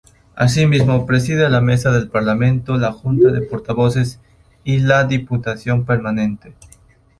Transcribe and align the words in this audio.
Asimismo, 0.35 1.05
preside 1.05 1.47
la 1.47 1.61
Mesa 1.61 1.91
del 1.91 2.09
Parlamento, 2.09 2.75
la 2.75 2.91
Junta 2.91 3.27
de 3.29 3.41
Portavoces 3.43 4.19
y 4.63 4.79
la 4.79 5.03
Diputación 5.03 5.85
Permanente. 5.85 6.55